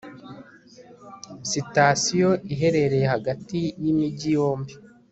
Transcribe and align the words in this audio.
sitasiyo 1.49 2.29
iherereye 2.53 3.05
hagati 3.13 3.59
yimijyi 3.83 4.27
yombi 4.37 4.73